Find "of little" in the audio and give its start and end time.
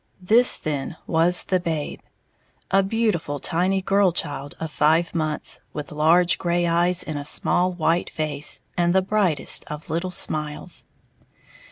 9.65-10.09